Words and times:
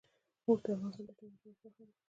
اوښ 0.45 0.59
د 0.63 0.65
افغانستان 0.75 1.05
د 1.07 1.09
اجتماعي 1.11 1.39
جوړښت 1.41 1.59
برخه 1.73 1.83
ده. 1.89 1.93